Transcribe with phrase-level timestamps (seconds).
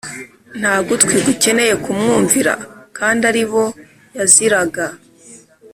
[0.59, 2.53] ntagutwi gukeneye kumwumvira
[2.97, 3.63] kandi aribo
[4.17, 4.85] yaziraga